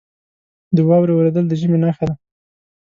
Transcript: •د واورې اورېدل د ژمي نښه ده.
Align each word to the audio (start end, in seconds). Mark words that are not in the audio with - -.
•د 0.75 0.77
واورې 0.87 1.13
اورېدل 1.15 1.45
د 1.47 1.53
ژمي 1.59 1.77
نښه 1.83 2.05
ده. 2.09 2.15